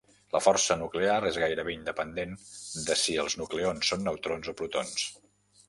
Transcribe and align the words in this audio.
La 0.35 0.39
força 0.43 0.77
nuclear 0.79 1.17
és 1.31 1.37
gairebé 1.43 1.73
independent 1.75 2.33
de 2.89 2.97
si 3.03 3.19
els 3.27 3.39
nucleons 3.45 3.93
són 3.93 4.05
neutrons 4.11 4.53
o 4.55 4.59
protons. 4.63 5.09